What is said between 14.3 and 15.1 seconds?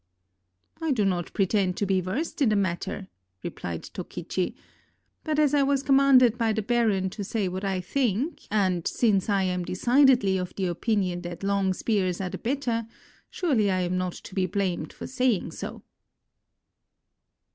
be blamed for